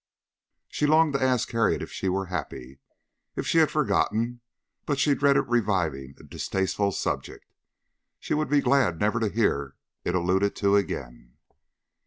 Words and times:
She 0.67 0.87
longed 0.87 1.13
to 1.13 1.21
ask 1.21 1.51
Harriet 1.51 1.83
if 1.83 1.91
she 1.91 2.09
were 2.09 2.25
happy, 2.25 2.79
if 3.35 3.45
she 3.45 3.59
had 3.59 3.69
forgotten; 3.69 4.41
but 4.87 4.97
she 4.97 5.13
dreaded 5.13 5.43
reviving 5.43 6.15
a 6.19 6.23
distasteful 6.23 6.91
subject. 6.91 7.45
She 8.19 8.33
would 8.33 8.49
be 8.49 8.61
glad 8.61 8.99
never 8.99 9.19
to 9.19 9.29
hear 9.29 9.75
it 10.03 10.15
alluded 10.15 10.55
to 10.55 10.75
again. 10.75 11.37